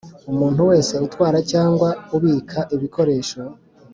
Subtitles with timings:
[0.31, 3.41] Umuntu wese utwara cyangwa ubika ibikoresho